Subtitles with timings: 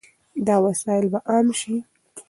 [0.47, 1.75] دا وسایل به عام شي.